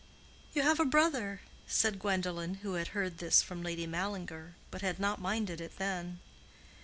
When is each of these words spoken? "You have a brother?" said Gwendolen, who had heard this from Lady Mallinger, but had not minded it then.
"You 0.53 0.63
have 0.63 0.79
a 0.79 0.85
brother?" 0.85 1.41
said 1.67 1.99
Gwendolen, 1.99 2.55
who 2.63 2.73
had 2.73 2.87
heard 2.97 3.19
this 3.19 3.43
from 3.43 3.61
Lady 3.61 3.85
Mallinger, 3.85 4.55
but 4.71 4.81
had 4.81 4.97
not 4.99 5.21
minded 5.21 5.61
it 5.61 5.77
then. 5.77 6.19